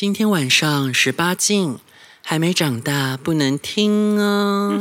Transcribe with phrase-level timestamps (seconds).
[0.00, 1.78] 今天晚上十八禁，
[2.24, 4.72] 还没长大不能听哦。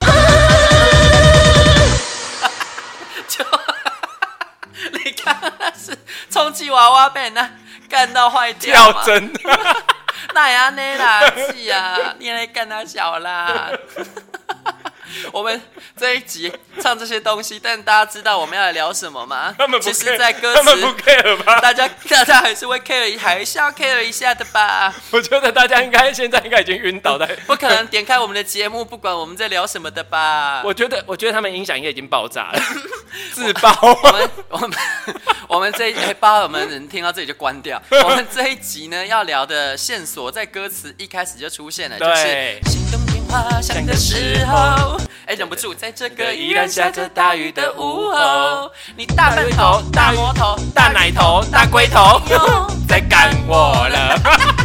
[3.28, 3.44] 就
[5.04, 5.94] 你看，那是
[6.30, 7.50] 充气娃娃被那
[7.90, 9.30] 干到坏掉跳针，
[10.32, 13.70] 那也安尼啦是啊，你来干他小啦。
[15.32, 15.60] 我们
[15.96, 19.54] 这一集唱这些东西，但大家知道我们要来聊什么吗？
[19.58, 21.60] 他们不 care, 其实，在歌词，他们不 care 吧？
[21.60, 24.94] 大家大家还是会 care，还是要 care 一下的吧？
[25.10, 30.62] 我觉得大家应该现在应该已经晕倒在，不可能点开我们的节目，不管我们在聊什么的吧？
[30.66, 32.60] 我觉得，我觉得他们音响应该已经爆炸了，
[33.32, 33.70] 自爆。
[34.02, 34.78] 我们我们
[35.48, 37.80] 我们这一哎，包我们人听到这里就关掉。
[38.04, 44.98] 我们这一集呢，要聊的线索在歌词一开始就出现了，就是心动电话响的时候。
[45.26, 52.20] 哎，忍不住，在这个依然下着大雨的午后，你大笨头、大魔头、大奶头、大龟头，
[52.88, 54.55] 在干我了。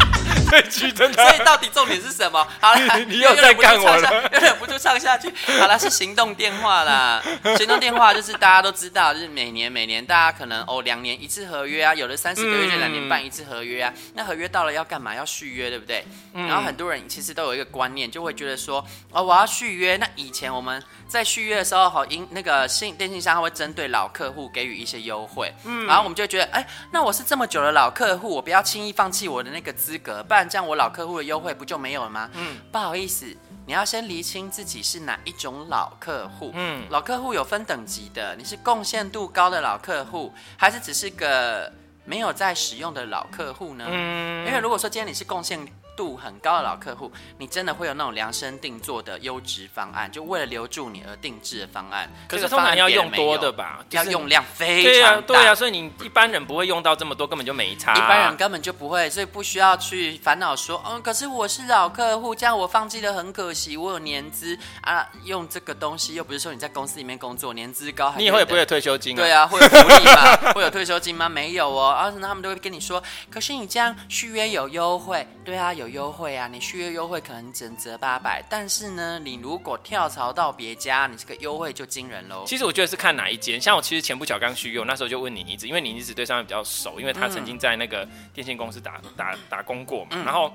[0.52, 2.46] 这句真的，所以到底重点是什么？
[2.60, 5.32] 好了，你又在干我了，又忍不住唱下去。
[5.58, 7.22] 好了，是行动电话啦。
[7.56, 13.90] 行动电话就是大家都知道，就是每年每年大家可能哦两年一次合约啊，有的三十个月就两年半一次合约啊。
[14.12, 15.14] 那合约到了要干嘛？
[15.14, 16.04] 要续约，对不对？
[16.34, 19.96] 然后很多人其实都有一个观念，就会觉得说哦，我要续约。
[19.96, 25.50] 那以前我们在续约的时候，好，因那个信电信商会针对老客户给予一些优惠。
[25.64, 30.41] 嗯，然后我们就觉得，哎，那我是这么久的老客户，我不要轻易放弃我的那个资格，不然。
[30.48, 32.30] 这样我老客户的优惠不就没有了吗？
[32.34, 33.26] 嗯，不好意思，
[33.66, 36.50] 你要先厘清自己是哪一种老客户。
[36.54, 41.72] 嗯，老客户有分等级的，你是贡献度高的老客户，还是只是个
[42.04, 43.86] 没有在使用的老客户呢？
[43.88, 45.66] 嗯，因为如果说今天你是贡献。
[45.96, 52.10] 度很高的老客户，你真的会有那种量身定做的优质方案，就为了留住你而定制的方案。
[52.28, 55.26] 可是通常要用多的吧，要用量非常大。
[55.26, 57.94] 对啊，所以你一般人不会用到这么多，根本就没差。
[57.94, 63.76] 一般人根本就不会，所以不需要去烦恼说，嗯，可是我是老客户，这样我放弃的很可惜。
[63.76, 69.14] 我有年资啊，用这个东西又不是说你在公司里面工作，年资高，你以后也不会有退休金。
[69.14, 70.36] 对啊，会有福利吗？
[70.54, 71.28] 会有退休金吗？
[71.28, 71.90] 没有哦。
[71.92, 75.26] 而且他们都会跟你说，可是你这样续约有优惠。
[75.44, 82.44] 对啊，有优惠啊，你续约优惠可能只能折八百，但是呢，你如果跳槽到别家，你这个优惠就惊人喽。
[82.46, 90.52] 其实我觉得是看哪一间，像我其实前不久刚续约，那时候就问你妮子，因为你妮子对上面比较熟，因为他曾经在那个电信公司打打打工过嘛，嗯、然后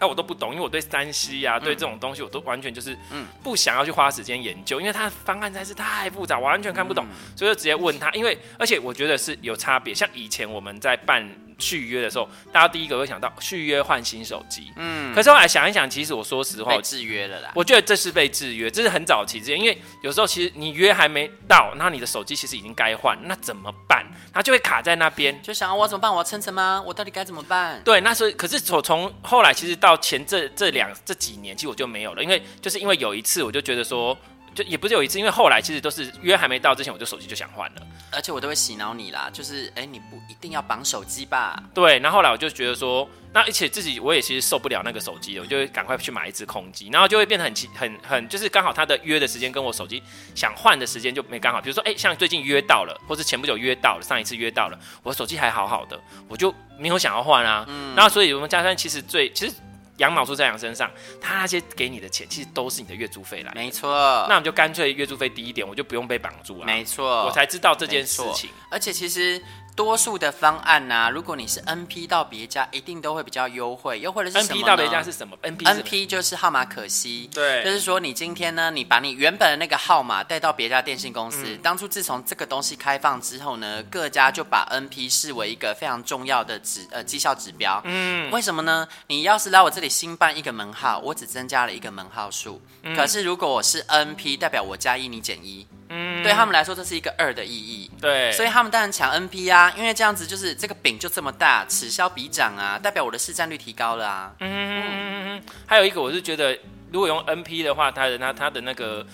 [0.00, 2.96] 那我都不懂，因为我对三 C 啊，对这种东西我都完全就是
[3.42, 7.06] 不想要去花时间研究，因为它的方案实在是太复杂，我完全看不懂，
[7.36, 11.28] 所以就直接问他，因为而且我觉得是有差别，像以前我们在办。
[11.62, 14.72] 续约的时候，大家第一个会想到续约换新手机。
[14.76, 17.52] 嗯，可是后来想一想，其实我说实话，被制约了啦。
[17.54, 24.04] 我觉得这是被制约，这是很早期之前，因为有时候其实你约还没到，那你的手机其实已经该换，那怎么办？
[24.34, 26.12] 他就会卡在那边，就想我怎么办？
[26.12, 26.82] 我要撑撑吗？
[26.84, 27.80] 我到底该怎么办？
[27.84, 34.18] 对，那是可是从从后来其实到前这这两这几年，其实我就没有了，因为就是因为有一次我就觉得说。
[34.54, 41.62] 就也不是有一次，因为后来其实都是约还没到之前，我就手机就想换了，而且我都会洗脑你啦，就是哎、欸，你不一定要绑手机吧？
[41.72, 50.02] 对，然后后来我就觉得说，那而且自己我也其实受不了那个手机了，我就会赶快去买一只空机，然后就会变得很奇很很，就是刚好他的约的时间跟我手机
[50.34, 55.98] 想换的时间就没刚好，比如说哎、欸，像最近约到了，或是前不久约到了，上一次约到了，我手机还好好的，
[56.28, 59.54] 我就没有想要换啊，嗯，然后所以我们家三其实最其实。
[60.02, 60.90] 羊毛出在羊身上，
[61.20, 63.52] 他那些给你的钱其实都是你的月租费来。
[63.54, 63.88] 没错，
[64.28, 66.66] 那我们就干脆月租费低一点，我就不用被绑住了。
[66.66, 68.50] 没错，我才知道这件事情。
[68.68, 69.40] 而且其实。
[69.74, 73.98] 多数的方案呐、啊，如果你是 NP 到别家，一定都会比较优惠。
[74.00, 77.28] 优惠的是什么？NP 到别家是什么？NP NP 就是号码可惜。
[77.32, 81.44] 对，就是说你今天呢，你把你原本的那个号码带到别家电信公司。
[81.46, 87.80] 嗯、当初自从这个东西开放之后呢，各家就把 NP 视为一个非常重要的指呃绩效指标。
[87.84, 88.86] 嗯，为什么呢？
[89.06, 92.60] 你要是来我这里新办一个门号，我只增加了一个门号数。
[92.82, 95.66] 嗯、可是如果我是 NP，代表我加一，你减一。
[95.94, 97.90] 嗯，对他们来说，这是一个二的意义。
[98.00, 104.32] 对，所以他们当然抢 NP 啊，因为这样子就是这个饼就这么大，此消彼长啊，代表我的市占率提高了啊。
[104.40, 105.42] 嗯嗯嗯嗯。
[105.66, 106.58] 还有一个，我是觉得，
[106.90, 109.06] 如果用 NP 的话，他的它它的那个，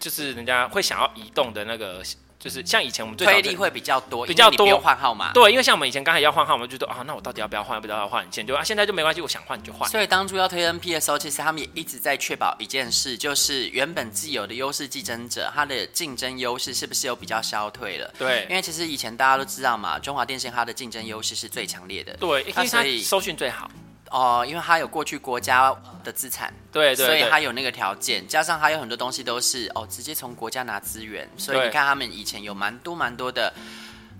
[0.00, 2.02] 就是人家会想要移动的那个。
[2.42, 5.32] 就是像以前我们最推力会比较多，比较多换号码。
[5.32, 7.76] 对，因为像我们以前刚才要换号，我们就说啊，那我到底要不要换？
[7.76, 8.26] 要不要换？
[8.32, 9.88] 现在就啊，现在就没关系，我想换就换。
[9.88, 18.12] 所以当初要推 NP 的时候，其实他们也一直在确保一件事，就是原本既有的优势竞争者，他的竞争优势是不是有比较消退了？
[18.18, 22.12] 对，因为其实以前大家都知道嘛，中华电信它的竞争优势是最强烈的。
[22.16, 22.64] 对，因为它
[23.04, 23.70] 收讯最好。
[24.12, 25.74] 哦、呃，因为他有过去国家
[26.04, 33.50] 的资产，对，对，对，所以他有那个条件，加上他有很多东西都是哦，直接从国家拿资源，所以你看他们以前有蛮多蛮多的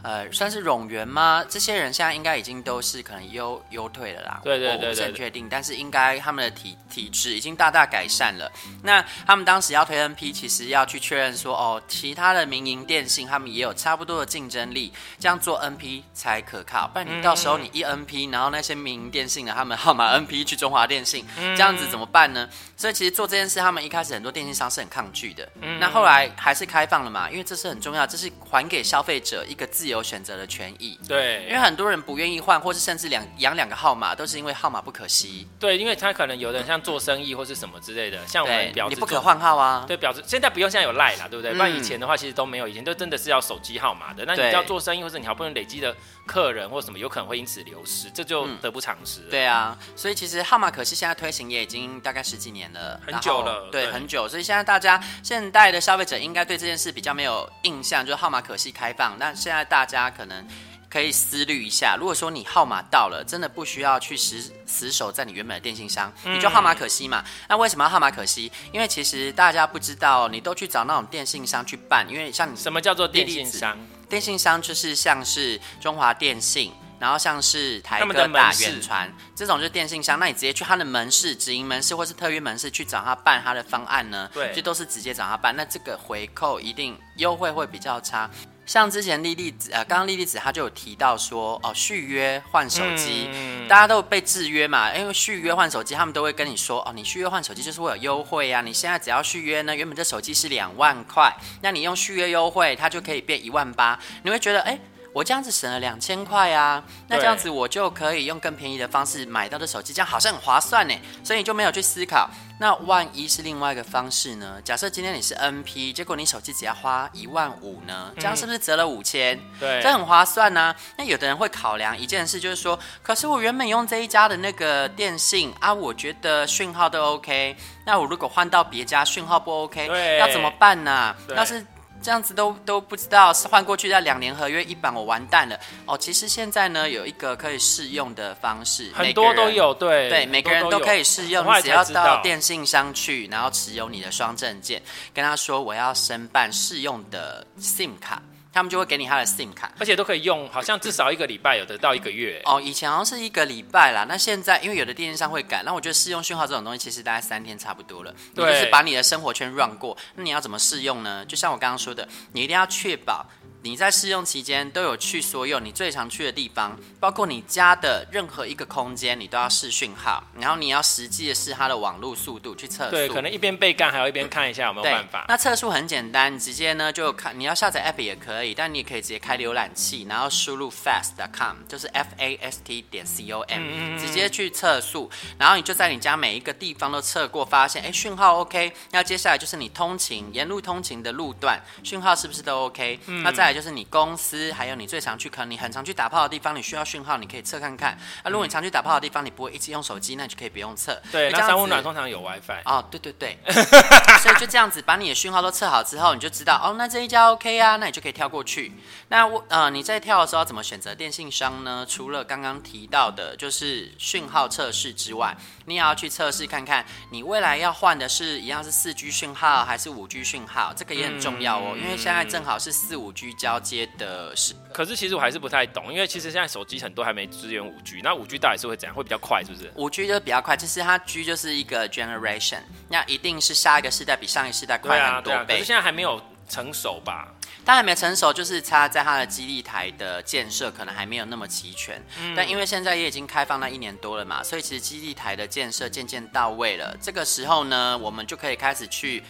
[0.02, 1.44] 呃，算是冗员吗？
[1.48, 4.40] 这些人现在应该已经都是可能优优退了啦。
[4.42, 8.50] 对对对，对，我不是很确定，但是应该他们的体体质已经大大改善了。
[8.82, 16.88] 那他们当时要推 NP，其实要去确认说，哦，其他的民营电信他们也有差不多的竞争力，这样做 NP 才可靠。
[16.88, 22.48] 不然你到时候你一 NP，然后那些民营电信的他们号码 NP 去中华电信，这样子怎么办呢？
[22.76, 25.48] 所以其实做这件事，他们一开始很多电信商是很抗拒的。
[25.78, 30.96] 那后来还是开放了嘛，因为这是很重要，这是还给消费者一个自由选择的权益。
[31.08, 35.48] 对，因为很多人不愿意换，或是甚至两养两个号码，都是因为号码不可惜。
[35.58, 39.84] 对，因为他可能有的人像做生意或是什么之类的，像我们表，你不可换号啊。
[39.88, 41.52] 对，表示现在不用，现在有赖啦，对不对？
[41.52, 44.24] 不然以前的话，其实都没有，以前都真的是要手机号码的。
[44.24, 45.92] 那你要做生意，或者你好不容易累积的
[46.26, 49.20] 客人或什么，有可能会因此流失，这就得不偿失。
[49.30, 53.68] 对啊，所以其实号码可惜现在推行也已经大概十几年了，很久了。
[53.72, 54.28] 对，很久。
[54.28, 59.18] 所以现在大家现代的消费者应该对这件事比较没有印象，就是号码可惜开放。
[59.18, 60.46] 那现在大家可能
[60.88, 67.24] 可以思虑一下，如果说你号码到了，真的不需要去死死守在你原本的电信商，你就号码可惜嘛。
[67.48, 68.50] 那为什么要号码可惜？
[68.72, 73.76] 因为其实大家不知道，你都去找那种电信商去办，因为像你什么叫做电信商？
[74.08, 76.72] 电信商就是像是中华电信。
[77.02, 84.30] 然后像是台哥大、远传这种就是电信商，那你直接去他的门市、直营门市或是特约门市去找他办他的方案呢？
[84.32, 85.56] 对，就都是直接找他办。
[85.56, 88.30] 那这个回扣一定优惠会比较差。
[88.64, 98.60] 像之前莉莉子呃，刚刚莉莉子她就有提到说哦，续约换手机，嗯、大家都被制约嘛，因为续约换手机，他们都会跟你说哦，你续约换手机就是会有优惠啊。
[98.60, 103.98] 你现在只要续约呢，原本这手机是两万块，那你用续约优惠，它就可以变一万八。
[104.22, 104.70] 你会觉得哎。
[104.70, 104.80] 诶
[105.12, 110.94] 我这样子省了两千块啊，那这样子我就可以用更便宜的方式买到的手机，这样好像很划算呢。
[111.22, 114.58] 所以你就没有去思考，那万一是另外一个方式呢？
[114.64, 119.38] 假设今天你是 NP，结果你手机只要花一万五呢，这样是不是折了五千？
[119.60, 120.74] 对，这很划算呢。
[120.96, 127.54] 那有的人会考量一件事，就是说，可是我原本用这一家的那个电信啊，我觉得讯号都 OK，
[127.84, 131.14] 那我如果换到别家讯号不 OK，要怎么办呢？
[131.36, 131.66] 要是。
[132.02, 135.96] 这样子都都不知道是换过去在两年合约一版，我完蛋了哦。
[135.96, 144.82] 其实现在呢，有一个可以试用的方式，很多都有，对对，每个人都可以试用，只要到电信商去，然后持有你的双证件，
[145.14, 148.20] 跟他说我要申办试用的 SIM 卡。
[148.52, 152.40] 他们就会给你他的 SIM 卡，而且都可以用，好像至少一个礼拜，有的到一个月。
[152.44, 158.14] 哦，以前好像是一个礼拜啦，那现在因为有的电信商会改，那我觉得试用讯号这种东西，其实大概三天差不多了。
[158.34, 161.24] 对，你就是把你的生活圈 run 过，那你要怎么试用呢？
[161.26, 163.26] 就像我刚刚说的，你一定要确保。
[163.62, 172.90] 你在试用期间都有去所有你最常去的地方，包括你家的任何一个空间，你都要试讯号，然后你要实际的试它的网络速度去测速。
[172.90, 175.24] 对，可能一边被干，还要一边看一下有没有办法。
[175.28, 192.98] 那测速很简单，直接呢就看你要下载 app 也可以，但你也可以直接开浏览器，然后输入 fast.com，就是 f a s t 点 c o m，嗯，直接去测速，然后你就在你家每一个地方都测过，发现哎讯号 OK，那接下来就是你通勤沿路通勤的路段讯号是不是都 OK？
[193.06, 197.92] 嗯，那再来就是你公司，还有你最常去，可能你很常去打炮的地方，你需要讯号，你可以测看看。
[198.22, 201.00] 啊，如果你常去打炮的地方，你不会一直用手机，那你就可以不用测。
[201.12, 202.62] 对，那三温暖通常有 WiFi。
[202.64, 203.38] 哦，对对对。
[204.22, 208.72] 所以就这样子，把你的讯号都测好之后，你就知道哦，那这一家 OK 啊，那你就可以跳过去。
[209.08, 211.84] 那我呃，你在跳的时候怎么选择电信商呢？
[211.88, 215.36] 除了刚刚提到的，就是讯号测试之外，
[215.66, 224.54] 你也要去测试看看，你未来要换的是一样是四 G 讯号还是五 G 讯号，这个也很重要哦，因为现在正好是四五 G 交接的是。
[224.72, 228.94] 可是其实我还是不太懂，因为其实现在手机很多还没支援五 G，那五 G 到底是会怎样？
[228.94, 229.70] 会比较快是不是？
[229.76, 235.38] 五 G 就比较快，其实它 G 就是一个 generation，那一定是下一个世代比上一世代快很多倍。
[235.38, 237.28] 啊，啊，可是现在还没有成熟吧？
[237.64, 242.02] 它还没成熟，就是它在它的基地台的建设可能还没有那么齐全。
[242.20, 242.34] 嗯。
[242.36, 246.96] 但因为现在也已经开放了一年多了嘛，所以其实基地台的建设渐渐到位了。
[247.00, 249.22] 这个时候呢，我们就可以开始去。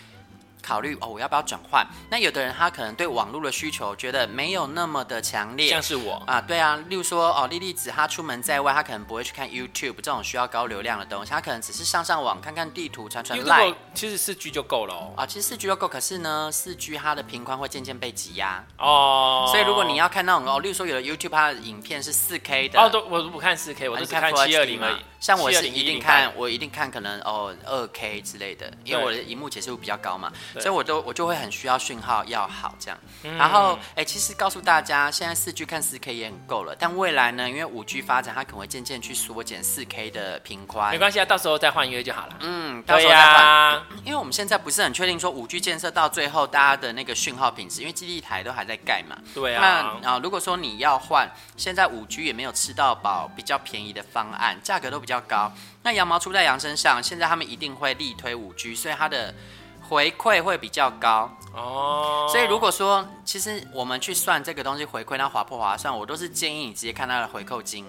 [0.63, 1.87] 考虑哦，我要不要转换？
[2.11, 6.23] 那有的人他可能对网络的需求觉得没有那么的强烈，像是我。
[6.27, 15.13] 啊，对啊，例如说哦，莉莉子她出门在外，她可能不会去看 YouTube 这种需要高流量的东西，她可能只是上上网看看地图传传 Line，其实四 G 就够了哦。
[15.17, 18.65] 啊，其实四 G 就够，可是呢，四 G 它的频宽会渐渐被挤压。
[18.79, 22.81] 哦，所以如果你要看那种哦，例如说有的 YouTube 它的影片是四 K 的。
[22.81, 24.97] 哦，都我都不看四 K，我都是看七二零而已。
[25.23, 32.99] 像我是一定看，我一定看可能哦二 K 之类的，因为我的荧幕解析度比较高嘛，所以我都我就会很需要讯号要好这样。
[33.23, 40.91] 嗯、然后哎，其实告诉大家，现在四 G 看四 K 也很够了，但未来呢，因为五 G 发展，它可能会渐渐去缩减四 K 的频宽。
[40.91, 42.37] 没关系啊，到时候再换约就好了。
[42.41, 43.47] 嗯，到时候再换。
[43.47, 49.17] 啊、因为我们现在不是很确定说五 G 建设到最后大家的那个讯号品质，因为基地台都还在盖嘛。
[49.33, 50.01] 对啊。
[50.03, 55.53] 那啊，如果说你要换，现在五 G 也没有吃到饱，比较便宜的方案，价格都比较高。
[55.83, 59.35] 那羊毛出在羊身上，现在他们一定会力推五 G，所以它的
[59.89, 62.29] 回馈会比较高哦。
[62.31, 67.87] 所以如果说，其实我们去算这个东西回馈，它划不划算，我都是建议你直接看它的回扣金。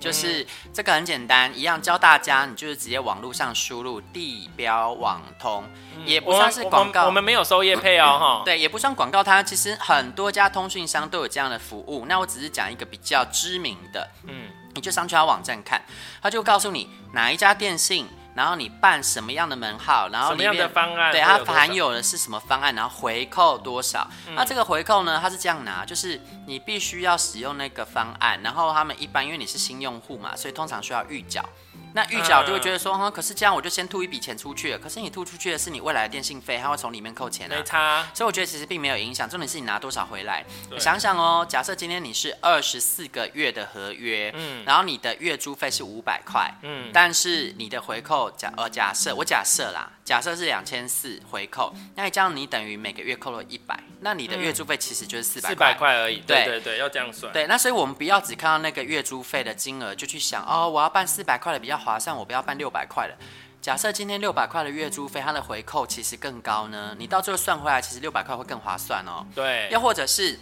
[0.00, 5.64] 就是这个很简单，一样教大家，你就是直接网络上输入地标网通，
[6.04, 9.22] 也不算是广告，我们没有收业配哦，哈，对，也不算广告。
[9.22, 15.82] 它其实很多家通讯商都有这样的服务，那我只是讲一个比较知名的，嗯，你就上去他网站看，
[16.20, 18.08] 他就告诉你哪一家电信。
[18.34, 24.10] 然后你办什么样的门号，然后里面什么样的方案，对，它含有的是什么方案，然后回扣多少？
[24.26, 31.48] 嗯、那这个回扣呢，它是这样拿，就是你必须要使用那个方案，然后他们一般因为你是新用户嘛，所以通常需要预缴。
[31.94, 34.78] 那预缴就会觉得说，哈、嗯，可是这样我就先吐一笔钱出去了。
[34.78, 37.56] 可是你吐出去的是你未来的电信费，它会从里面扣钱啊。
[37.56, 38.04] 没差。
[38.12, 40.44] 所以我觉得其实并没有影响，重点是你拿多少回来。
[40.70, 49.90] 你想想哦，假设今天你是二十四个月的合约，嗯，然后你的月租费是五百块，嗯，但是你的回扣假呃假设我假设啦。
[50.04, 56.20] 假设是两千四回扣，那这样你等于每个月扣了一百，那你的月租费其实就是四百四百块而已。
[56.20, 57.32] 对对对，要这样算。
[57.32, 63.14] 对，那所以我们不要只看到那个月租费的金额就去想哦，我要办四百块的比较划算，我不要办六百块的。
[63.62, 69.26] 假设今天六百块的月租费，它的回扣其实更高呢，你到最后算回来，其实六百块会更划算哦。
[69.34, 69.70] 对。
[69.72, 70.38] 又或者是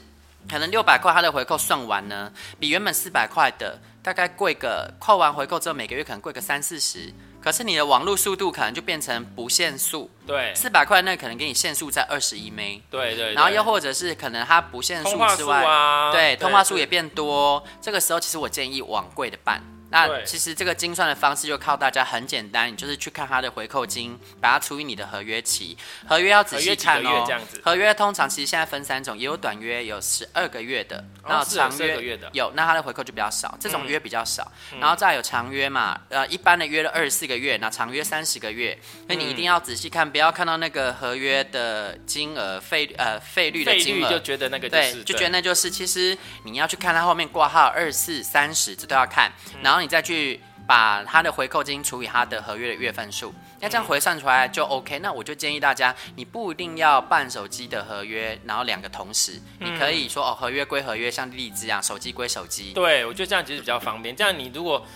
[0.50, 7.12] 可能六百块它的回扣算完呢，比原本四百块的大概贵个，扣完回扣之后每个月可能贵个三四十。
[7.42, 19.60] 可是你的网络速度可能就变成不限速，对，四百块那可能给你限速在二十一 M，对对，然后又或者是可能它不限速之外，啊、对，通话数也变多，这个时候其实我建议往贵的办。
[19.92, 25.76] 那其实这个精算的方式就靠大家很简单，你就是去看它的回扣金，把它除以你的合约期，
[26.08, 27.28] 合约要仔细看哦。
[27.62, 34.50] 合约通常其实现在分三种，也有短约，有十二个月的，然后长约有，那它的回扣就比较少，这种约比较少。
[34.80, 44.08] 然后再有长约嘛，呃，一般的约了二十四个月，那长约三十个月，所以你一定要仔细看，不要看到那个合约的金额费呃费率的金额。
[44.08, 49.30] 就觉得那个对，就觉得那就是，其实你要去看它后面挂号二四三十这都要看，
[49.62, 49.81] 然后。
[49.82, 54.98] 你再去把他的回扣金除以他的合约的月份数，那这样回算出来就 OK。
[55.00, 62.72] 那我就建议大家，你不一定要办手机的合约，然后两个同时，你可以说哦，合约归合约，像荔枝一样，手机归手机。
[62.72, 64.14] 对，我觉得这样其实比较方便。
[64.14, 64.86] 这样你如果。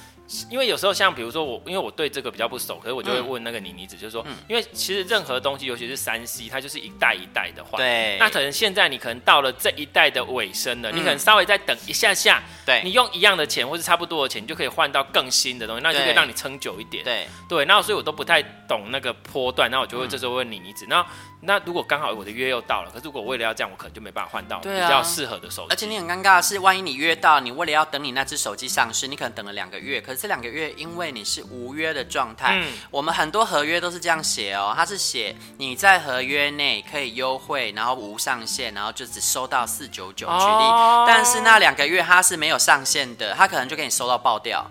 [0.51, 7.81] 因为有时候像比如说我，因为我对这个比较不熟，可是我就会问那个妮妮子，就是说，嗯、因为其实任何东西，尤其是三 C，它就是一代一代的换。
[7.81, 8.17] 对。
[8.19, 17.05] 那可能现在你可能到了这一代的尾声了，嗯、你可能稍微再等一下下，对，你用一样的钱或是差不多的钱，你就可以换到更新的东西，那就可以让你撑久一点。
[17.05, 17.27] 对。
[17.49, 17.65] 对。
[17.65, 21.07] 那所以我都不太懂那个波段，那我就会这时候问妮妮子，那、嗯、
[21.43, 25.69] 那如果刚好我的约又到了，可是如果为了要这样，我可能就没办法换到比较适合的手机。
[25.71, 44.71] 而且你很尴尬的是，万一你约到，你为了要等你那只手机上市，你可能等了两个月，可是这两个月因因为你是无约的状态，嗯、我们很多合约都是这样写哦，它是写你在合约内可以优惠，然后无上限，然后就只收到四九九举例，哦、但是那两个月它是没有上限的，它可能就给你收到爆掉。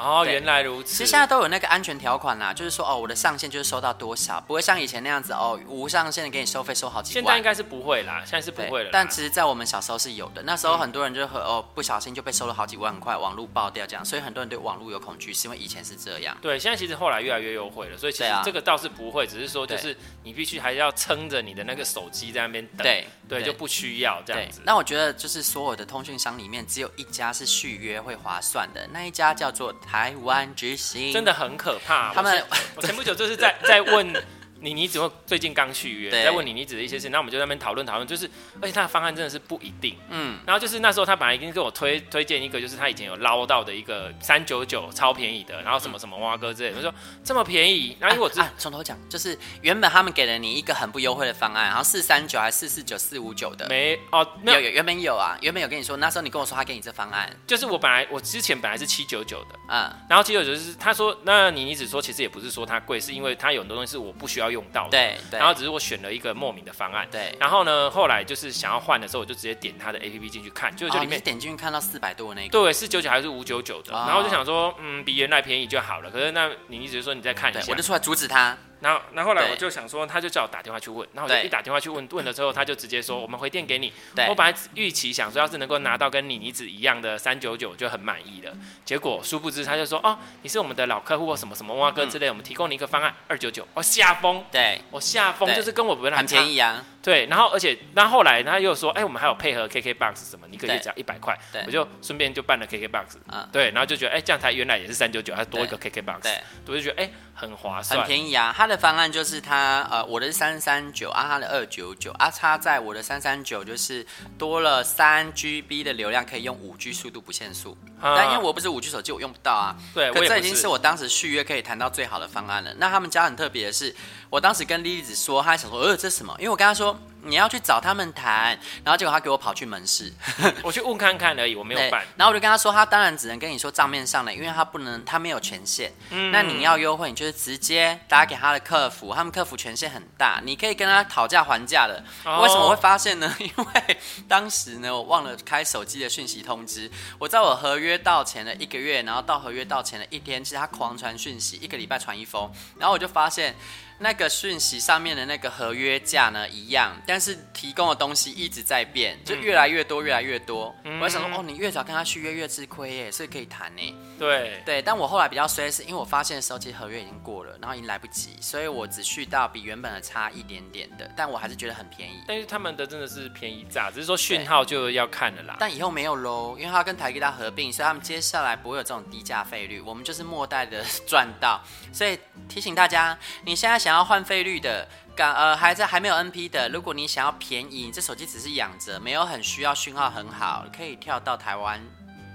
[0.00, 0.90] 哦，原来如此。
[0.90, 7.12] 其实现在都有那个安全条款啦，就是说哦，我的上限就是收到多少，不会像以前那样子哦，无上限的给你收费收好几万。
[7.12, 8.90] 现在应该是不会啦，现在是不会了。
[8.92, 16.36] 但其实，在我们小时候是有的，那时候很多人就和哦不小心就被收了好几万块，网络爆掉这样，所以很多人对网络有恐惧，是因为以前是这样。
[16.40, 22.78] 对，现在其实后来越来越优惠了，所以其实这个倒是不会，只是说就是你必须还是要撑着你的那个手机在那边等。
[22.78, 24.60] 对对，就不需要这样子。
[24.64, 31.12] 那我觉得就是所有的通讯商里面，只有一家是续约会划算的，那一家叫做台湾之星。
[31.12, 32.12] 真的很可怕。
[32.14, 32.44] 他们，
[32.76, 34.12] 我前不久就是在在问。
[34.60, 64.49] 你你只会最近刚续约，在问你你指的一些事，那我们就在那边讨论讨论，就是而且他的方案真的是不一定，嗯，然后就是那时候他本来已经跟我推推荐一个，就是他以前有捞到的一个三九九超便宜的，然后什么什么蛙哥之类的，他说这么便宜，然后因为我从、啊啊、头讲，就是原本他们给了你一个很不优惠的方案，然后四三九还是四四九四五九的，没哦，没有有原本有啊，原本有跟你说，那时候你跟我说他给你这方案，就是我本来我之前本来是七九九的，嗯，然后七九九是他说，那你你只说其实也不是说它贵，是因为它有很多东西是我不需要。
[64.50, 64.90] 要用到的。
[64.90, 67.06] 对，对然后只是我选了一个莫名的方案。
[67.10, 67.34] 对。
[67.38, 72.50] 然后呢，后来就是想要换的时候，我就直接点他的 APP 进去看，就就里面、哦、点进去看到四百多那个。
[72.50, 73.94] 对，四九九还是五九九的。
[73.94, 76.10] 哦、然后就想说，嗯，比原来便宜就好了。
[76.10, 78.56] 可是那你一直说你再看一下，我就出来阻止他。
[78.80, 83.92] 然后，那后后来我就想说，他就叫我打电话去问，然后我就一打电话去问，问了之后，他就直接说，我们回电给你。
[84.28, 88.52] 我本来预期想说，要是能够拿到跟你妮子一样的三九九，就很满意了。
[88.84, 94.44] 结果殊不知，他就说，哦，你是我们的老客户或什么什么哇哥之类，嗯、我们提供你一个方案二九九，我吓疯。
[94.50, 96.84] 对，我吓疯，就是跟我本来很便宜啊。
[97.02, 103.06] 对，然后而且，那后后来他又说，哎，我们还有配合 KKBOX 什么，你一个月只要一百块，我就顺便就办了 KKBOX。
[103.32, 108.52] 嗯，对，然后就觉得，哎，这样台原来也是三九九，还多一个 KKBOX，对，我就觉得，哎，很划算，很便宜啊。
[108.54, 117.74] 他的方案就是他，呃，我的是三三九啊，他的二九九啊，差在我的三三九就是多了三 GB 的流量，可以用五 G 速度不限速。
[118.02, 119.74] 但因为我不是五 G 手机，我用不到啊。
[119.94, 122.74] 对，可这已经是我当时续约可以谈到最好的方案了。
[122.76, 123.94] 那他们家很特别的是，
[124.28, 126.34] 我当时跟莉莉子说，他还想说，呃，这是什么？
[126.38, 126.89] 因为我跟她说。
[126.92, 130.12] Bueno, 你要去找他们谈，然后结果他给我跑去门市，
[130.62, 132.04] 我去问看看而已，我没有 办。
[132.16, 135.92] 然后我就跟他说，他当然只能跟你说账面上的，因为他不能，他没有权限。
[136.10, 142.02] 嗯，那你要优惠，你就是直接打给他的客服，他们客服权限很大，你可以跟他讨价还价的。
[142.24, 143.34] 哦、为什么会发现呢？
[143.38, 143.98] 因为
[144.28, 146.90] 当时呢，我忘了开手机的讯息通知。
[147.18, 153.54] 我在我合约到前的一个月，然后到合约到前的一天，其实他狂传讯息，一个礼拜传一封，然后我就发现。
[154.02, 160.72] 那个讯息上面的那个合约价呢一样，但是提供的东西一直在变，就越来越多，越来越多。
[160.84, 163.94] 嗯、我想说，哦，你越早跟他续约越吃亏耶，所以可以谈呢。
[164.16, 172.22] 对对，但我后来比较衰，是因为我发现的时候，其实合约已经过了，然后已经来不及，所以我只续到比原本的差一点点的，但我还是觉得很便宜。
[172.28, 175.56] 但是他们的真的是便宜炸，只是说讯号就要看了啦。
[175.58, 181.60] 但以后没有喽，因为他跟台哥大合并，所以他们接下来不会有这种低价费率，我们就是末代的赚到。
[181.92, 182.16] 所以
[182.48, 184.86] 提醒大家，你现在想要换费率的，
[185.16, 191.80] 港呃还在还没有 NP 的，如果你想要便宜，这手机只是养着，没有很需要讯号很好，可以跳到台湾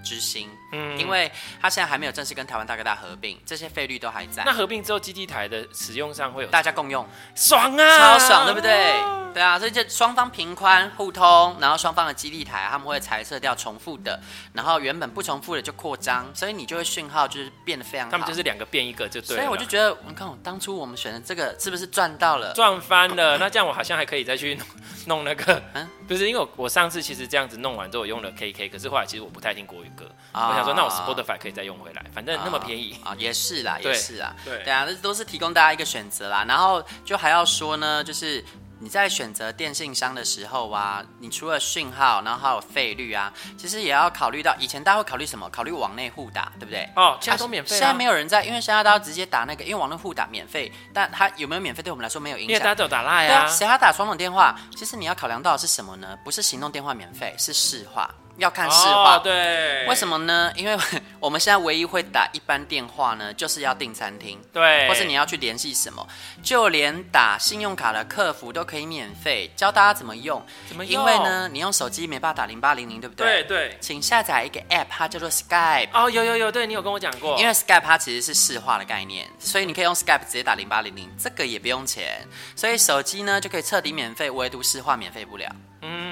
[0.03, 4.44] 之星，嗯，因为它现在还没有正式跟台湾大哥大合并，这些费率都还在。
[4.46, 8.94] 那合并之后，基地台的使用上会有大家共用，爽啊，超爽，对不对？
[9.36, 14.17] 对啊，所以就双方平宽互通，然后双方的基地台他们会裁撤掉重复的，
[14.53, 18.12] 然后原本不重复的就扩张，所以你就会讯号就是变得非常好。
[18.12, 19.44] 他们就是两个变一个就对了。
[19.44, 22.53] 所以我就觉得，你看我当初我们选的这个是不是赚到了？
[22.53, 23.38] 赚翻了。
[23.38, 24.67] 那这样我好像还可以再去弄，
[25.08, 36.43] 弄那个，嗯，不是因为我上次其实这样子弄完之后我用了 KK，可是后来其实我不太听国语歌，哦、我想说那我 Spotify 可以再用回来，反正那么便宜啊、也是啦，也是啦，对对啊，这都是提供大家一个选择啦。
[36.48, 38.43] 然后就还要说呢，就是。
[38.78, 44.54] 你在选择电信商的时候啊，你除了讯号，然后还有费率啊，其实也要考虑到。
[44.60, 45.49] 以前大家会考虑什么？
[45.49, 46.88] 考虑网内互打，对不对？
[46.93, 47.80] 哦，现在都免费、啊。
[47.80, 52.49] 现在没有人在，因为现在大家直接打那个，因为网络互打免费，但它有没有免费对我们来说没有影响。
[52.49, 53.47] 因为大家都有打 LINE 啊。
[53.47, 54.54] 谁还打传统电话？
[54.75, 56.19] 其实你要考量到的是什么呢？
[56.25, 58.13] 不是行动电话免费，是市话。
[58.38, 60.52] 要看市话，哦，对，为什么呢？
[60.56, 60.78] 因为
[61.19, 66.06] 我们现在唯一会打一般电话呢，就是要订餐厅，对，或是你要去联系什么，
[66.43, 70.45] 就连打信用卡的客服都可以免费教大家怎么用。
[70.67, 70.93] 怎么用？
[70.93, 73.43] 因为呢，你用手机没办法打零八零零，对不对？
[73.43, 73.78] 对对。
[73.80, 75.89] 请下载一个 App，它叫做 Skype。
[75.93, 77.39] 哦，有有有，对你有跟我讲过。
[77.39, 85.50] 因为 Skype 它其实是市话的概念，所以你可以用 Skype 直接打零八零零，这个也不用钱，所以手机呢就可以彻底免费，唯独市话免费不了。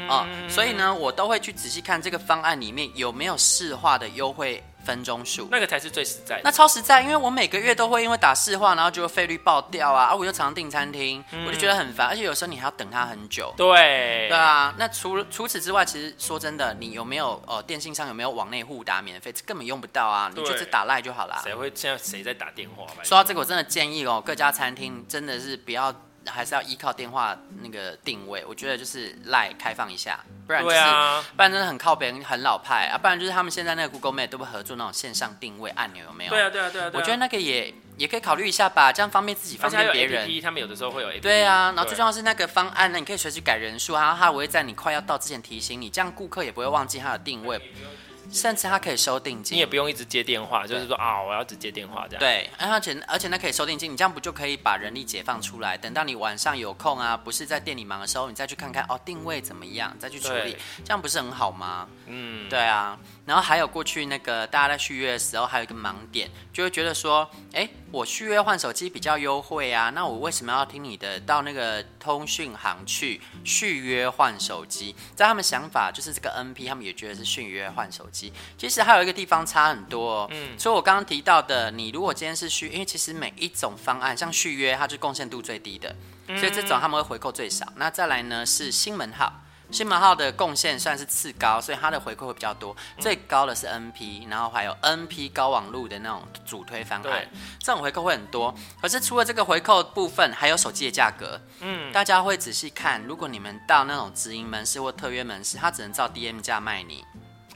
[0.03, 6.41] 嗯，哦，所以呢，我都会去仔细看这个方案里面有没有市话的优惠分钟数，那个才是最实在的。
[6.43, 13.53] 那超实在，因为我每个月都会因为打市话，然后就费率爆掉啊，啊，我又常常订餐厅，嗯、我就觉得很烦，而且有时候你还要等他很久。
[13.55, 14.73] 对，对啊。
[14.77, 19.31] 那除除此之外，其实说真的，你有没有呃电信上有没有网内互打免费？
[19.31, 21.39] 这根本用不到啊，你就是打赖就好啦。
[21.43, 22.85] 谁会现在谁在打电话？
[23.03, 25.93] 说到这个，我真的建议哦，各家餐厅真的是不要。
[26.25, 32.97] 还是要依靠电话那个定位，我觉得就是赖开放一下，不然就是，啊、不然真的很靠别人，很老派啊。
[32.97, 36.29] 不然就是他们现在那个 Google Map 都会合作那种线上定位按钮，有没有？
[36.29, 36.89] 对啊，对啊，对啊。
[36.89, 40.27] 对啊，我觉得那个也也可以考虑一下吧，这样方便自己，方便别人。
[40.27, 41.21] APP, 他们有的时候会有 APP。
[41.21, 47.59] 对啊，然后最重要是那个方案呢，你可以随时改人数，然后他会在你快要到之前提醒你，这样顾客也不会忘记他的定位。
[48.31, 52.19] 甚至他可以收定金，你也不用一直接电话，就是说啊，我要只接电话这样。
[52.19, 55.77] 对，而且而且那可以收定金，你这样不就可以把人力解放出来？
[55.77, 61.87] 等到你晚上有空啊，不是在店里忙的时候，你再去看看哦，定位怎么样，再去处理，这样不是很好吗？
[62.07, 62.97] 嗯，对啊。
[63.25, 71.19] 然后还有过去那个大家在续约的时候，还有一个盲点，就会觉得说，哎，我续约换手机比较优惠啊，那我为什么要听你的？
[71.21, 78.33] 到那个通讯行去续约换手机，在他们想法就是这个 NP，他们也觉得是续约换手机。
[78.57, 85.95] 其实还有一个地方差很多哦，嗯，所以我刚刚提到的，你如果今天是续，因为其实每一种方案，像续约，它就贡献度最低的，
[86.27, 87.71] 所以这种他们会回扣最少。
[87.77, 89.42] 那再来呢是新门号。
[89.73, 92.75] 新门号的贡献算是次高，所以它的回馈会比较多。
[92.99, 97.27] 最高的是 NP，然后还有 NP 高网路的那种主推方案，对
[97.59, 98.53] 这种回扣会很多。
[98.81, 101.41] 可是除了这个回扣部分，还有手机的价格。
[101.61, 107.03] 嗯，大家会仔细看，如果你们到那种直营门市或特约门市，它只能照 DM 价卖你。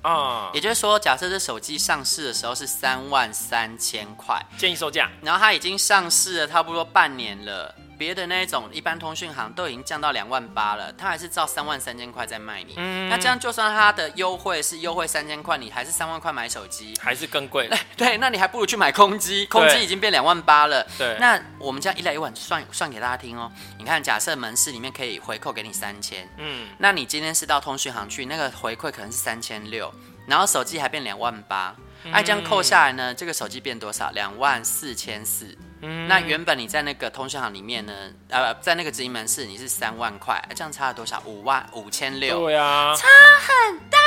[0.04, 7.76] 哦，也就是说，假设这手机上市的时候是三万三千块建议售价，然后它已经上市了差不多半年了。
[7.98, 12.76] 别的那一种一般通讯行都已经降到两万八了，他还是照三万三千块在卖你。
[12.78, 17.70] 嗯，那这样就算他的优惠是优惠三千块，你还是三万块买手机，还是更贵。
[17.98, 20.86] 对，那你还不如去买空机，空机已经变两万八了。
[20.98, 23.52] 对，那我们这样一来一往算算给大家听哦。
[23.80, 29.92] 你看，假设门市里面可以回扣给你三千，嗯，那你今天是到通讯行去，那个回馈可能是三千六，
[30.28, 31.76] 然后手机还变两万八，
[32.12, 34.12] 哎，这样扣下来呢，这个手机变多少？
[34.12, 35.58] 两万四千四。
[35.82, 37.94] 嗯，那原本你在那个通讯行里面呢，
[38.30, 41.22] 呃，在那个直营门市你是三万块，这样差了多少？
[41.26, 42.40] 五万五千六。
[42.40, 43.08] 对啊，差
[43.40, 43.98] 很大。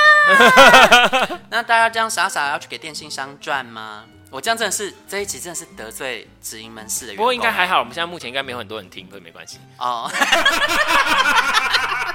[1.49, 4.05] 那大家这样傻傻要去给电信商赚吗？
[4.31, 7.25] 我这样真的是这一集真的是得罪直营门市的员工。
[7.25, 9.59] 不过应该还好，我们现在目前应该没有很多人听，所以没关系。
[9.79, 10.09] 哦。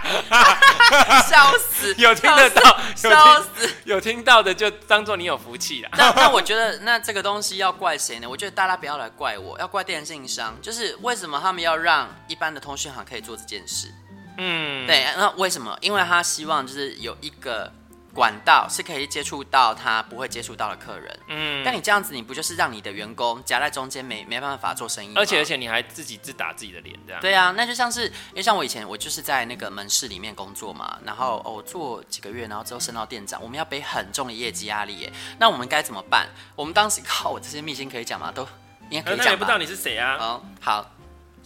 [1.28, 1.94] 笑死！
[1.98, 3.70] 有听得到，笑死！
[3.84, 5.90] 有听到的就当做你有福气了。
[5.98, 8.30] 那那我觉得，那这个东西要怪谁呢？
[8.30, 10.56] 我觉得大家不要来怪我，要怪电信商。
[10.62, 13.92] 就是为什么他们要让一般的通讯行可以做这件事？
[14.38, 15.06] 嗯，对。
[15.18, 15.78] 那为什么？
[15.82, 17.72] 因为他希望就是有一个。
[18.16, 25.14] 管道是可以接触到他不会接触到的客人，嗯，但你这样子，你不就是让你的员工夹在中间没没办法做生意？
[25.18, 27.22] 而且而且你还自己自打自己的脸，这样？
[27.22, 36.30] 对啊，那就像是因为像我以前我就是在那个门市里面工作嘛，然后哦做几个月，然后之后升到店长，我们要背很重的业绩压力耶，那我们该怎么办？
[36.56, 38.32] 我们当时靠我这些秘辛可以讲吗？
[38.34, 38.48] 都
[38.90, 39.24] 应该可以讲吧？
[39.28, 40.16] 那也不知道你是谁啊？
[40.18, 40.90] 哦，好，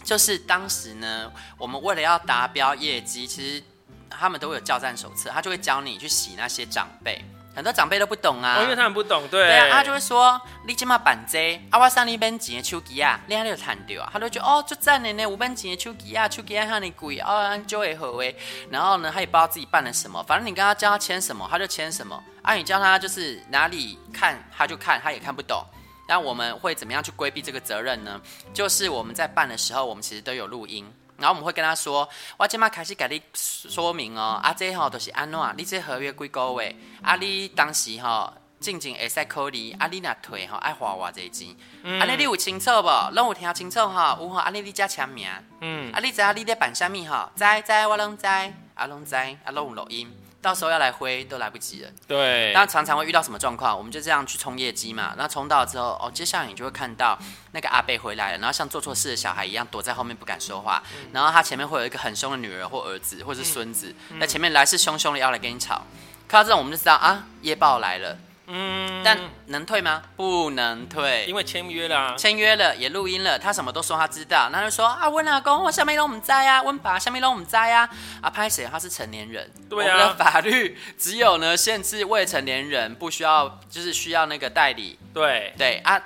[0.04, 3.64] 就是当时呢，我们为了要达标业绩，其实。
[4.10, 18.36] 他们都会有教战手册，他就会教你去洗那些长辈，很多长辈都不懂啊，哦、因为他们不懂，对，对啊，他就会说你今嘛办这，啊我上你边钱的手机啊，你还有谈掉啊，他就觉得哦，就赞的呢，五本钱的手机啊，手机啊哈你贵哦，就会好诶，
[18.70, 25.64] 然后呢，他也不知道自己办了什么，反正你跟他叫他签什么，他就签什么，啊，你叫他就是哪里看他就看，他也看不懂，
[26.08, 28.20] 那我们会怎么样去规避这个责任呢？
[28.52, 30.90] 就是我们在办的时候，我们其实都有录音。
[31.20, 43.10] 然后我们会跟他说，我今麦开始给你说明哦，啊这吼都是安怎，你这合约几个月，啊你当时吼静静会使考虑，啊你若退吼爱花偌济钱，啊你你有清楚无？
[43.12, 44.18] 拢有听清楚吼？
[44.20, 45.28] 有吼，啊尼你才签名，
[45.60, 47.30] 嗯，啊你知影你咧办啥物吼？
[47.36, 50.10] 知知我拢知，啊拢知，啊拢有录音。
[50.42, 51.90] 到时候要来挥都来不及了。
[52.06, 53.76] 对，那常常会遇到什么状况？
[53.76, 55.14] 我们就这样去冲业绩嘛。
[55.18, 57.18] 那冲到了之后，哦，接下来你就会看到
[57.52, 60.82] 那个阿贝回来了，然后像做错事的小孩一样躲在后面不敢说话。
[60.94, 65.82] 嗯、然后他前面会有一个很凶的女儿或儿子或者是孙子，在、嗯、前面来势汹汹的要来跟你吵。
[66.26, 68.16] 看到这种我们就知道啊，夜报来了。
[68.52, 70.02] 嗯，但能退吗？
[70.16, 77.88] 不能退，因为签约了啊，签约了也录音了，他什么都说他知道，那就说啊，温老公，我下面都我们在呀，温爸下面都我们在呀，
[78.20, 78.66] 啊，拍谁？
[78.70, 85.54] 他是成年人，对啊，我们的法律只有呢限制未成年人不需要，就是需要那个代理，对。
[85.56, 86.00] 对啊。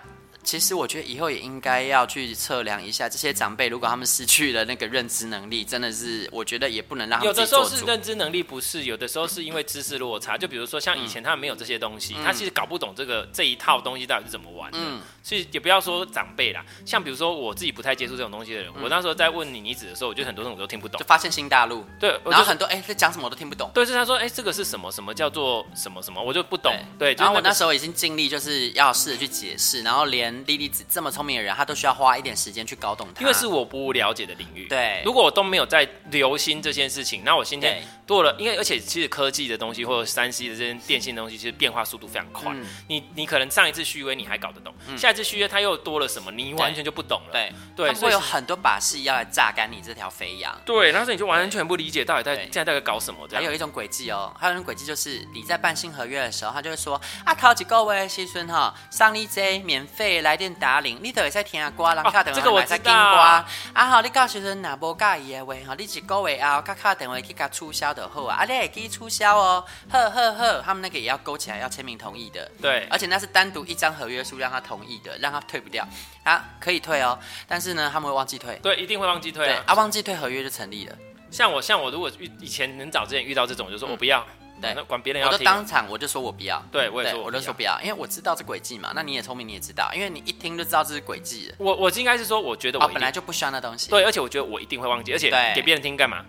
[0.45, 7.27] 其实我觉得以后也应该要去测量一下这些长辈，如果他们失去了那个认知能力，真的是我觉得也不能让他们。
[7.27, 10.37] 有的时候是认知能力不是，有的时候是因为知识落差。
[10.37, 14.79] 就比如说像以前他们没有这些东西，嗯、他其实搞不懂这个这一套东西到底是怎么玩的。
[14.81, 21.85] 嗯，所以也不要说长辈啦，像比如说我自己不太接触这种东西的人，嗯、我那时候在问你你子的时候，我觉得很多东西我都听不懂，就发现新大陆。
[21.99, 23.71] 对，然后很多哎在讲什么我都听不懂。
[23.73, 26.73] 对，是他说哎这个是什么什么叫做什么什么，我就不懂。
[26.99, 31.15] 对，对，然后我那时候已经尽力就是要试着去解释，然后连莉莉子这么。
[31.15, 34.67] 聪明的人，他都需要花一点时间去搞懂它，因为是我不了解的领域。
[34.67, 42.53] 对，如果我都没有在留心这件事情，那我今天多了，因为而且其实科技的东西或者三 C 的这些电信的东西，其实变化速度非常快。
[42.55, 47.33] 嗯、你你可能上一次续约你还搞得懂，嗯、下一次续约它又多了什么，你完全就不懂了。
[47.33, 50.55] 对对，对会有很多把戏要来榨干你这条肥羊。
[50.65, 53.27] 对，然后你就完全不理解到底在现在在搞什么。
[53.29, 53.43] 这样。
[53.43, 61.73] 还有一种诡计哦，还有一种诡计就是你在办新合约的时候，他就会说啊，考几个位西孙哈，上你这免费来电打铃，你都会在听啊。
[61.95, 62.93] 人卡电话，这个我知道。
[62.93, 72.51] 啊好，你告诉人哪无介意的话，哈，你一个月后，卡卡电话去甲促销的后啊，啊，你也可以促销哦，呵呵呵，他们那个也要勾起来，要签名同意的。
[72.61, 75.87] 对，而且那是单独一张合约书让他同意的，让他退不掉，
[76.25, 78.59] 啊，可以退哦，但是呢，他们会忘记退。
[78.63, 80.97] 对，一定会忘记退啊，对啊，忘记退合约就成立了。
[81.31, 84.21] 像我，像我，如果遇以前很早之前遇到这种，就说我不要。
[84.21, 86.63] 嗯对，管别人要，我都当场我就说我不要。
[86.71, 88.93] 对，我也说，我就说不要，因为我知道这诡计嘛。
[88.95, 91.53] 那你也聪明，你也知道，因为你一听就知道这是轨迹。
[91.59, 93.91] 我我应该是说，我觉得我本来就不需要那东西。
[93.91, 96.25] 对，而且我觉得我一定会忘记，而且给别人听干嘛？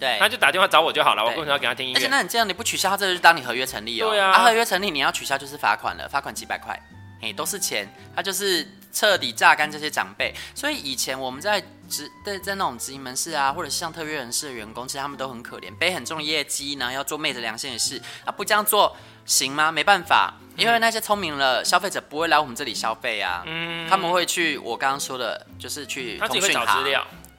[0.00, 1.98] 对，他就打电话找我就好了，我为什么要给他听音乐？
[1.98, 4.08] 而且那你这样，你不取消，他这就是当你合约成立哦。
[4.08, 6.76] 对啊，合约成立你要取消就是罚款了，罚款几百块，
[7.20, 7.86] 嘿，都是钱，
[8.16, 8.66] 他就是。
[8.92, 19.70] 彻底榨干这些长辈，所以以前我们在直在在那种直营门市啊，或者是像特约人士的员工，其实他们都很可怜，背很重的业绩，然后要做昧着良心的事，啊，不这样做行吗？
[19.70, 26.84] 没办法，因为那些聪明了消费者不会来我们这里消费啊，嗯，他们会去我刚刚说的，就是去通讯行。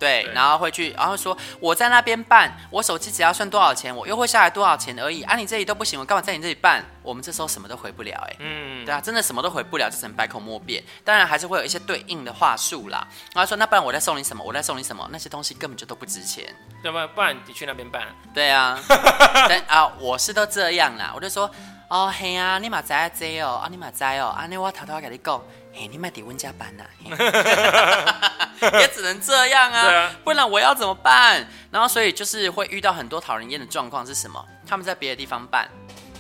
[0.01, 5.21] 对，然后会去，然后说我在那边办，我手机只要算多少钱，我优惠下来多少钱而已。
[5.21, 6.83] 啊，你这里都不行，我干嘛在你这里办？
[7.03, 10.83] 我们这时候什么都回不了，哎，嗯，对啊，真的什么都回不了，就只能百口莫辩。
[11.05, 13.07] 当然还是会有一些对应的话术啦。
[13.35, 14.43] 然后说，那不然我再送你什么？
[14.43, 15.07] 我再送你什么？
[15.11, 16.51] 那些东西根本就都不值钱。
[16.83, 18.01] 要不不然你去那边办？
[18.33, 18.79] 对啊，
[19.47, 21.11] 但啊，我是都这样啦。
[21.15, 21.49] 我就说，
[21.89, 25.39] 哦嘿啊，你嘛在这哦，啊你嘛在哦，啊那我偷偷跟你讲，
[25.73, 26.83] 嘿，你买底温家班呐。
[28.79, 31.47] 也只能这样啊，啊，不然我要怎么办？
[31.71, 34.45] 然后所以就是会遇到很多讨人厌的状况是什么？
[34.67, 35.67] 他们在别的地方办，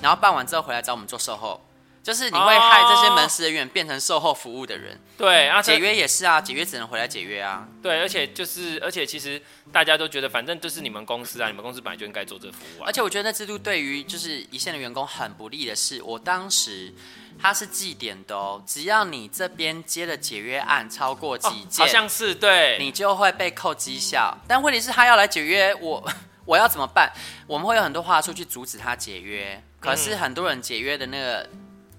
[0.01, 1.61] 然后办完之后回来找我们做售后，
[2.03, 4.99] 就是你会害这些门市人员变成售后服务的人。
[5.17, 7.67] 对啊，解约也是啊，解约只能回来解约啊。
[7.81, 12.85] 对，而且就是而且其实大家都觉得反正就是你们公司啊，你们公司本来就应该做这个服务啊。
[12.87, 16.93] 而且我觉得那制度对于就是一线的员工很不利的是，我当时。
[17.41, 24.37] 他是计点的哦，只要你这边接的解约案超过几件，哦，好像是对，你就会被扣绩效。
[24.47, 26.07] 但问题是，他要来解约，我
[26.45, 27.11] 我要怎么办？
[27.47, 29.63] 我们会有很多话术去阻止他解约。
[29.79, 31.49] 可是很多人解约的那个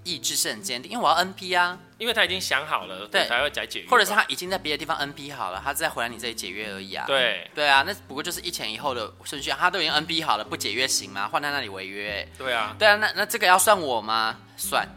[0.03, 7.05] 意志是很坚定，因为我要 NP 啊，因为他已经想好了，对，才会再解约，或者是他已经在别的地方 NP 好了，他再回来你这里解约而已啊。
[7.07, 11.27] 对对啊，那不过就是一前一后的顺序，他都已经 NP 好了，不解约行吗？
[11.27, 12.27] 换在那里违约？
[12.37, 14.37] 对啊，对啊，那那这个要算我吗？
[14.57, 14.87] 算。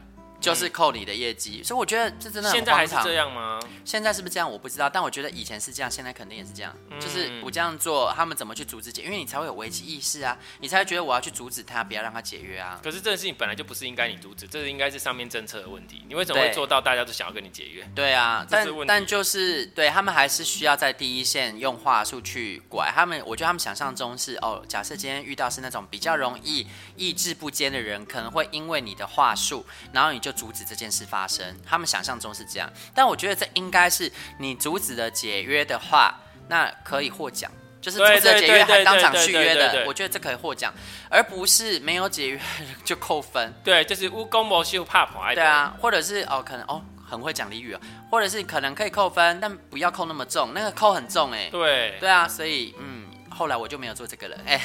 [0.40, 2.50] 就是扣你的业绩，所以我觉得这真的。
[2.50, 3.58] 现在还是这样吗？
[3.84, 4.50] 现在是不是这样？
[4.50, 6.74] 我不知道，但我觉得以前是这样，现在肯定也是这样。
[7.00, 9.02] 就是不这样做，他们怎么去阻止解？
[9.02, 12.80] 因为你才会有危机意识啊，你才会觉得我要去阻止他，不要让他解约啊。
[12.82, 16.02] 可是这件事情本来就不是应该你阻止，这是应该是上面政策的问题。
[16.08, 17.88] 你为什么会做到大家都想要跟你解约？
[17.94, 23.22] 对啊，但但就是对他们还是需要在第一线用话术去拐他们。
[23.26, 31.24] 我觉得他们想象中是哦，假设今天遇到是那种比较容易意志不坚的人，可能会因为你的话术，然后你就阻止这件事发。
[31.28, 36.14] 生，他们想象中是这样，但我觉得这应该是你阻止了解约的话，
[36.48, 40.72] 那可以获奖，就是阻止了解约还当场续约的，我觉得这可以获奖，
[41.10, 42.40] 而不是没有解约
[42.84, 43.52] 就扣分。
[43.62, 45.22] 对，就是乌公莫秀怕跑。
[45.34, 51.48] 对啊，或者是哦，可能哦很会讲俚语啊，或者是可能可以扣分，但不要扣那么重，那个扣很重哎。
[51.50, 53.05] 对，对啊，所以嗯。
[53.36, 54.58] 后来我就没有做这个了，哎，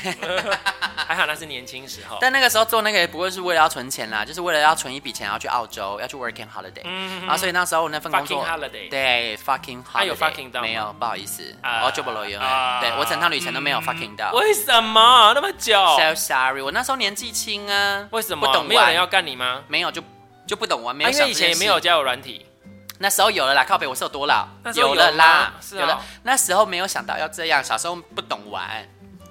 [1.07, 2.17] 还好那是年轻时候。
[2.21, 6.81] 但那个时候做那个也不过是为了要存钱啦，就是为了要存一笔钱要去澳洲，要去 working holiday。
[6.85, 11.43] 嗯，然后所以那时候我那份工作 fucking holiday，对 fucking holiday，有 fucking 到没有，不好意思，
[11.85, 12.79] 我就不留言了。
[12.79, 18.65] 对我整趟旅程都没有 fucking 到，为什么那么久？So sorry，我那时候年纪轻啊，为什么不懂？
[18.65, 19.63] 没有人要干你吗？
[19.67, 20.01] 没有，就
[20.47, 21.09] 就不懂玩，没有。
[21.09, 22.45] 因为以前也没有交友软体。
[23.01, 24.47] 那时候有了啦，靠北，我是有多老？
[24.75, 25.99] 有了啦，有了。
[26.21, 28.87] 那时候没有想到要这样，小时候不懂玩。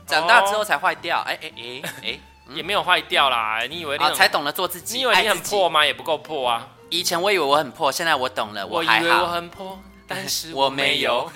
[0.07, 2.21] 长大之后才坏掉，哎哎哎哎，
[2.53, 3.61] 也没有坏掉啦。
[3.69, 4.97] 你以为你、啊、才懂得做自己？
[4.97, 5.87] 你以为你很破吗？
[5.87, 6.67] 也不够破啊。
[6.89, 9.07] 以前我以为我很破，现在我懂了，我还好。
[9.07, 9.79] 我以为我很破，
[10.09, 11.31] 但是 我没有。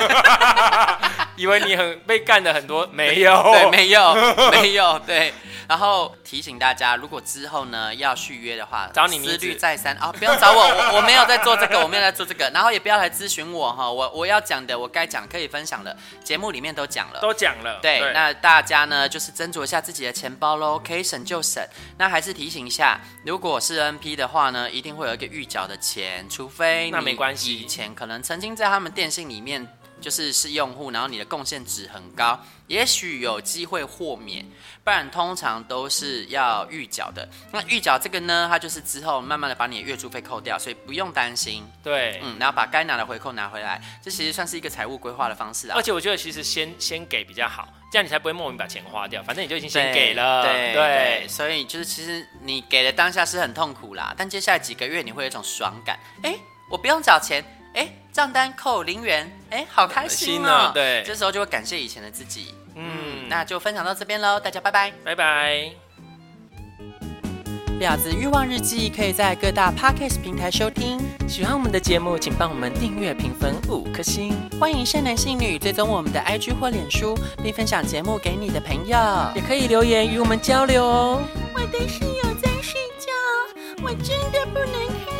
[1.36, 4.14] 以为你很被干的很多， 没有，对，没有，
[4.50, 5.32] 没有，对。
[5.66, 10.14] 然后提醒大家，如果之后呢要续约的话，找你思虑再三啊、哦！
[10.18, 12.50] 不用找我，我我没有在做这个，我没有在做这个。
[12.50, 17.78] 然后也不要来咨询我哈，我我要讲的，我该讲可以分享的，节目里面都讲了，都讲了。
[17.80, 21.66] 对，对那大家呢就是斟酌一下自己的钱包喽，可以省就省。
[21.96, 29.66] 那还是提醒一下，如果是 NP 的话呢，一定会有一个预缴的钱，除非那没关系，以前可能曾经在他们电信里面。
[30.04, 34.44] 就是是用户，然后你的贡献值很高，也许有机会豁免，
[34.84, 37.26] 不然通常都是要预缴的。
[37.50, 41.66] 那预缴这个呢，它就是之后慢慢的把你的月租费扣掉，所以不用担心。
[41.82, 45.74] 对，嗯，然后把该拿的回扣拿回来，这其实算是一个财务规划的方式啊。
[45.74, 50.42] 而且我觉得其实先先给比较好，这样你才不会莫名把钱花掉，反正你就已经先给了。
[50.42, 56.36] 对对，对，所以就是其实你给的当下是很痛苦啦，但接下来几个月你会有一种爽感，哎，
[56.70, 57.42] 我不用找钱。
[57.74, 60.70] 哎，账单扣零元，哎，好开心啊、哦！
[60.74, 62.52] 对，这时候就会感谢以前的自己。
[62.74, 62.90] 嗯，
[63.22, 65.70] 嗯，那就分享到这边喽，大家拜拜，拜拜。
[67.78, 71.00] 婊子欲望日记可以在各大 Podcast 平台收听。
[71.28, 74.34] 喜欢我们的节目，请帮我们订阅、评分五颗星。
[74.58, 78.98] 欢迎善男信女追踪我们的 IG 或脸书，并分享节目给你的朋友，
[79.36, 81.22] 也可以留言与我们交流哦。
[81.54, 85.14] 我的室友在睡觉，我真的不能开。